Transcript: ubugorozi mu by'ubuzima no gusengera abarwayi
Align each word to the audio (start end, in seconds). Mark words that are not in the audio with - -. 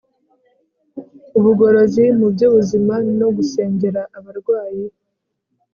ubugorozi 1.37 2.03
mu 2.19 2.27
by'ubuzima 2.33 2.93
no 3.19 3.27
gusengera 3.37 4.01
abarwayi 4.17 4.85